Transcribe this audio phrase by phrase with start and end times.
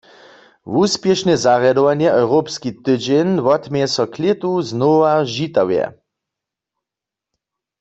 [0.73, 5.85] Wuspěšne zarjadowanje "Europski tydźeń" wotměje so klětu znowa w Žitawje.